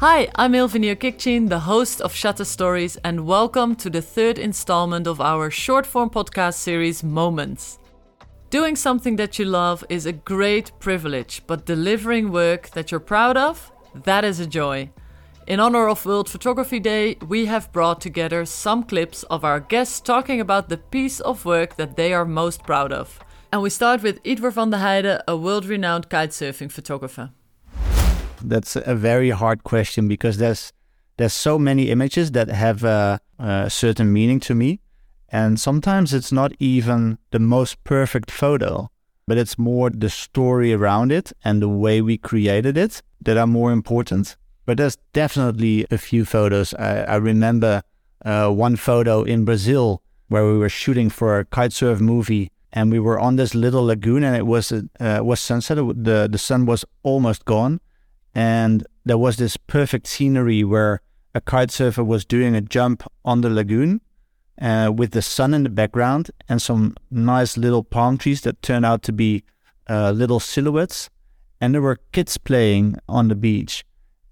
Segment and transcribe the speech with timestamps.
[0.00, 5.06] Hi, I'm Ilvenia Kikchin, the host of Shutter Stories, and welcome to the third installment
[5.06, 7.78] of our short form podcast series, Moments.
[8.48, 13.36] Doing something that you love is a great privilege, but delivering work that you're proud
[13.36, 13.70] of,
[14.04, 14.88] that is a joy.
[15.46, 20.00] In honor of World Photography Day, we have brought together some clips of our guests
[20.00, 23.18] talking about the piece of work that they are most proud of.
[23.52, 27.32] And we start with Ydwer van der Heide, a world renowned kitesurfing photographer.
[28.42, 30.72] That's a very hard question because there's
[31.16, 34.80] there's so many images that have a, a certain meaning to me,
[35.28, 38.90] and sometimes it's not even the most perfect photo,
[39.26, 43.46] but it's more the story around it and the way we created it that are
[43.46, 44.36] more important.
[44.64, 46.72] But there's definitely a few photos.
[46.74, 47.82] I, I remember
[48.24, 53.00] uh, one photo in Brazil where we were shooting for a kitesurf movie, and we
[53.00, 55.76] were on this little lagoon, and it was uh, was sunset.
[55.76, 57.80] the The sun was almost gone,
[58.34, 61.00] and there was this perfect scenery where
[61.34, 64.00] a kite surfer was doing a jump on the lagoon,
[64.60, 68.84] uh, with the sun in the background and some nice little palm trees that turned
[68.84, 69.42] out to be
[69.88, 71.08] uh, little silhouettes,
[71.60, 73.84] and there were kids playing on the beach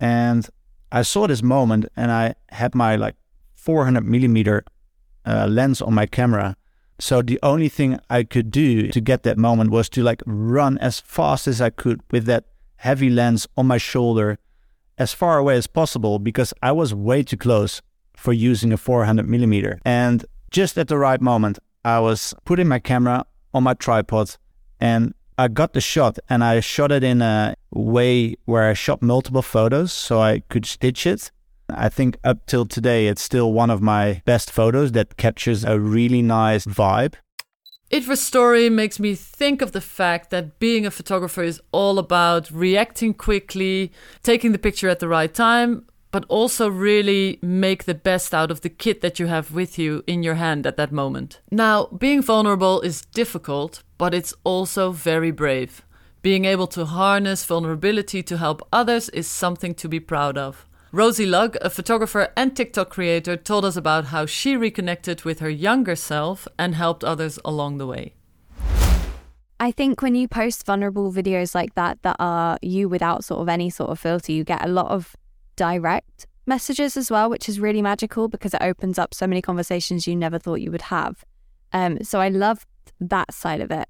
[0.00, 0.48] and
[0.92, 3.16] I saw this moment and I had my like
[3.54, 4.64] 400 millimeter
[5.26, 6.56] uh, lens on my camera.
[6.98, 10.78] So the only thing I could do to get that moment was to like run
[10.78, 12.44] as fast as I could with that
[12.76, 14.38] heavy lens on my shoulder
[14.98, 17.80] as far away as possible because I was way too close
[18.16, 19.80] for using a 400 millimeter.
[19.84, 24.36] And just at the right moment, I was putting my camera on my tripod
[24.80, 29.02] and I got the shot and I shot it in a way where I shot
[29.02, 31.32] multiple photos so I could stitch it.
[31.68, 35.80] I think up till today, it's still one of my best photos that captures a
[35.80, 37.14] really nice vibe.
[37.94, 42.50] Ydwer's story makes me think of the fact that being a photographer is all about
[42.50, 43.92] reacting quickly,
[44.24, 48.62] taking the picture at the right time, but also really make the best out of
[48.62, 51.40] the kit that you have with you in your hand at that moment.
[51.52, 55.84] Now, being vulnerable is difficult, but it's also very brave.
[56.20, 60.66] Being able to harness vulnerability to help others is something to be proud of.
[60.94, 65.50] Rosie Lugg, a photographer and TikTok creator, told us about how she reconnected with her
[65.50, 68.14] younger self and helped others along the way.
[69.58, 73.48] I think when you post vulnerable videos like that, that are you without sort of
[73.48, 75.16] any sort of filter, you get a lot of
[75.56, 80.06] direct messages as well, which is really magical because it opens up so many conversations
[80.06, 81.24] you never thought you would have.
[81.72, 82.68] Um, so I loved
[83.00, 83.88] that side of it.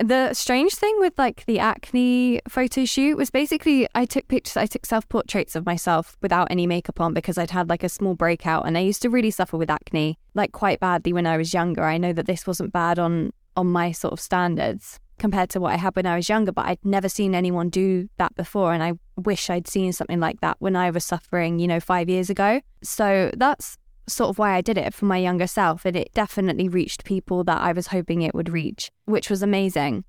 [0.00, 4.64] The strange thing with like the acne photo shoot was basically I took pictures, I
[4.64, 8.14] took self portraits of myself without any makeup on because I'd had like a small
[8.14, 11.52] breakout and I used to really suffer with acne like quite badly when I was
[11.52, 11.84] younger.
[11.84, 15.74] I know that this wasn't bad on on my sort of standards compared to what
[15.74, 18.72] I had when I was younger, but I'd never seen anyone do that before.
[18.72, 22.08] And I wish I'd seen something like that when I was suffering, you know, five
[22.08, 22.62] years ago.
[22.82, 25.84] So that's sort of why I did it for my younger self.
[25.84, 30.04] And it definitely reached people that I was hoping it would reach, which was amazing.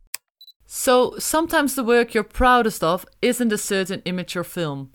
[0.65, 4.91] So sometimes the work you're proudest of isn't a certain image or film.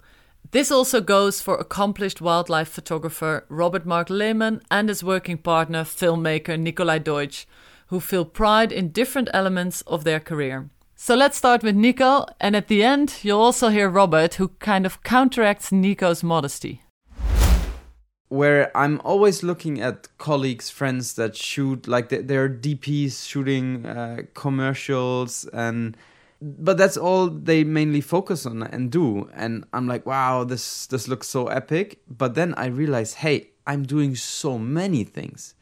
[0.53, 6.59] This also goes for accomplished wildlife photographer Robert Marc Lehmann and his working partner, filmmaker
[6.59, 7.47] Nicolai Deutsch
[7.89, 10.71] who feel pride in different elements of their career.
[10.97, 14.87] So let's start with Nico, and at the end, you'll also hear Robert, who kind
[14.87, 16.83] of counteracts Nico's modesty.
[18.29, 25.45] Where I'm always looking at colleagues, friends that shoot, like they're DPs shooting uh, commercials,
[25.53, 25.97] and
[26.41, 29.31] but that's all they mainly focus on and do.
[29.33, 32.01] And I'm like, wow, this this looks so epic.
[32.09, 35.56] But then I realize, hey, I'm doing so many things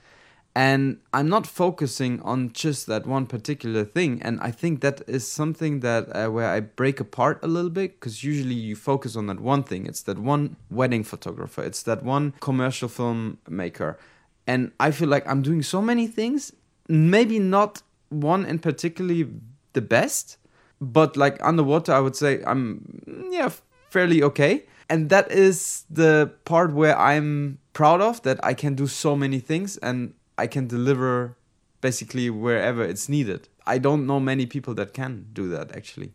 [0.55, 4.23] and i'm not focusing on just that one particular thing.
[4.23, 8.01] And i think that is something that uh, where i break apart a little bit
[8.01, 9.87] because usually you focus on that one thing.
[9.87, 11.63] It's that one wedding photographer.
[11.63, 13.99] It's that one commercial film maker
[14.47, 16.53] and i feel like i'm doing so many things
[16.87, 19.27] maybe not one in particularly
[19.73, 20.37] the best
[20.81, 23.01] but like underwater i would say i'm
[23.31, 23.49] yeah
[23.95, 24.65] fairly okay.
[24.91, 29.39] And that is the part where i'm proud of that i can do so many
[29.51, 29.79] things.
[29.89, 31.37] And I can deliver
[31.81, 33.49] basically wherever it's needed.
[33.67, 36.13] I don't know many people that can do that actually.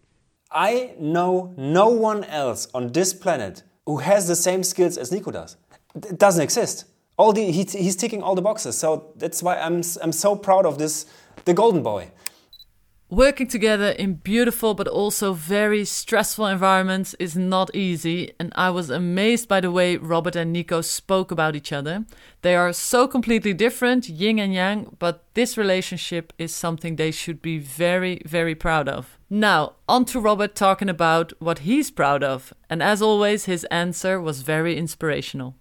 [0.51, 5.31] I know no one else on this planet who has the same skills as Nico
[5.31, 5.57] does.
[5.95, 6.85] It doesn't exist.
[7.17, 8.77] All the, he, he's ticking all the boxes.
[8.77, 11.05] So that's why I'm, I'm so proud of this,
[11.45, 12.11] the golden boy.
[13.11, 18.91] Working together in beautiful but also very stressful environments is not easy, and I was
[18.91, 22.05] amazed by the way Robert and Nico spoke about each other.
[22.43, 27.41] They are so completely different, yin and yang, but this relationship is something they should
[27.41, 29.17] be very, very proud of.
[29.27, 34.21] Now, on to Robert talking about what he's proud of, and as always, his answer
[34.21, 35.55] was very inspirational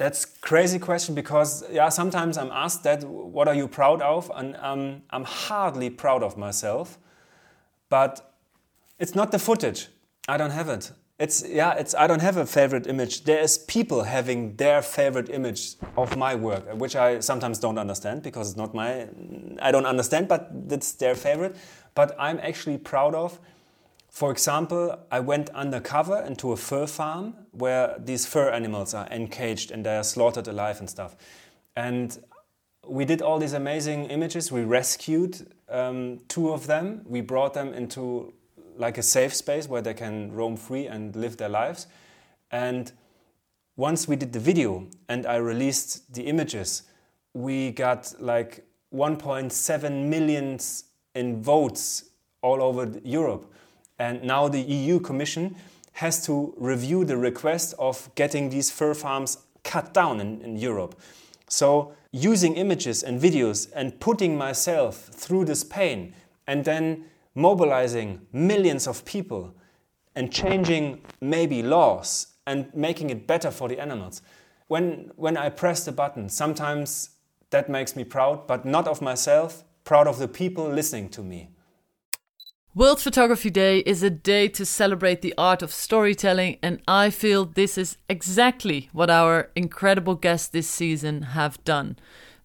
[0.00, 4.32] that's crazy question because yeah sometimes i'm asked that what are you proud of?
[4.34, 6.98] And um, i'm hardly proud of myself
[7.90, 8.34] but
[8.98, 9.88] it's not the footage.
[10.28, 10.92] I don't have it.
[11.18, 13.24] It's yeah it's i don't have a favorite image.
[13.24, 18.48] There's people having their favorite image of my work which i sometimes don't understand because
[18.50, 19.06] it's not my
[19.60, 21.54] i don't understand but it's their favorite.
[21.94, 23.38] But i'm actually proud of
[24.10, 29.70] for example, I went undercover into a fur farm where these fur animals are encaged
[29.70, 31.16] and they are slaughtered alive and stuff.
[31.76, 32.18] And
[32.86, 34.50] we did all these amazing images.
[34.50, 37.02] We rescued um, two of them.
[37.06, 38.32] We brought them into
[38.76, 41.86] like a safe space where they can roam free and live their lives.
[42.50, 42.90] And
[43.76, 46.82] once we did the video and I released the images,
[47.32, 50.58] we got like 1.7 million
[51.14, 52.10] in votes
[52.42, 53.52] all over Europe.
[54.00, 55.54] And now the EU Commission
[55.92, 60.98] has to review the request of getting these fur farms cut down in, in Europe.
[61.48, 66.14] So, using images and videos and putting myself through this pain
[66.46, 67.04] and then
[67.34, 69.54] mobilizing millions of people
[70.16, 74.22] and changing maybe laws and making it better for the animals.
[74.68, 77.10] When, when I press the button, sometimes
[77.50, 81.50] that makes me proud, but not of myself, proud of the people listening to me.
[82.72, 87.44] World Photography Day is a day to celebrate the art of storytelling, and I feel
[87.44, 91.96] this is exactly what our incredible guests this season have done.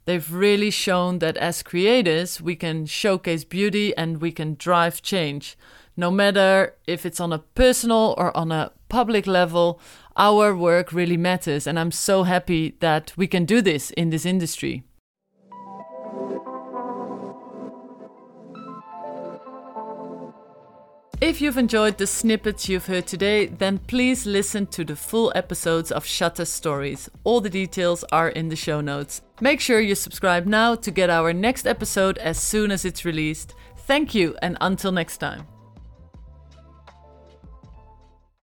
[0.05, 5.59] They've really shown that as creators, we can showcase beauty and we can drive change.
[5.95, 9.79] No matter if it's on a personal or on a public level,
[10.17, 14.25] our work really matters, and I'm so happy that we can do this in this
[14.25, 14.85] industry.
[21.25, 25.91] If you've enjoyed the snippets you've heard today, then please listen to the full episodes
[25.91, 27.09] of Shutter Stories.
[27.23, 29.23] All the details are in the show notes.
[29.41, 33.55] Make sure you subscribe now to get our next episode as soon as it's released.
[33.87, 35.47] Thank you, and until next time.